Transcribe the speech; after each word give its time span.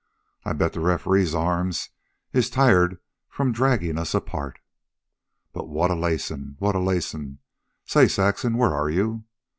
I 0.43 0.53
bet 0.53 0.73
the 0.73 0.79
referee's 0.79 1.35
arms 1.35 1.89
is 2.33 2.49
tired 2.49 2.97
from 3.29 3.53
draggin' 3.53 3.99
us 3.99 4.15
apart.... 4.15 4.57
"But 5.53 5.67
what 5.69 5.91
a 5.91 5.95
lacin'! 5.95 6.55
What 6.57 6.73
a 6.75 6.79
lacin'! 6.79 7.37
Say, 7.85 8.07
Saxon... 8.07 8.57
where 8.57 8.73
are 8.73 8.89
you? 8.89 9.25